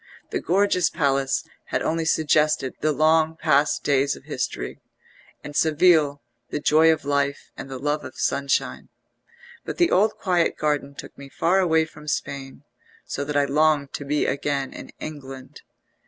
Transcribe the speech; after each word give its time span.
The 0.31 0.39
gorgeous 0.41 0.89
palace 0.89 1.43
had 1.65 1.83
only 1.83 2.05
suggested 2.05 2.73
the 2.81 2.91
long 2.91 3.37
past 3.37 3.83
days 3.83 4.15
of 4.15 4.23
history, 4.23 4.81
and 5.43 5.55
Seville 5.55 6.23
the 6.49 6.59
joy 6.59 6.91
of 6.91 7.05
life 7.05 7.51
and 7.55 7.69
the 7.69 7.77
love 7.77 8.03
of 8.03 8.15
sunshine; 8.15 8.89
but 9.63 9.77
the 9.77 9.91
old 9.91 10.15
quiet 10.17 10.57
garden 10.57 10.95
took 10.95 11.15
me 11.19 11.29
far 11.29 11.59
away 11.59 11.85
from 11.85 12.07
Spain, 12.07 12.63
so 13.05 13.23
that 13.23 13.37
I 13.37 13.45
longed 13.45 13.93
to 13.93 14.03
be 14.03 14.25
again 14.25 14.73
in 14.73 14.89
England. 14.99 15.61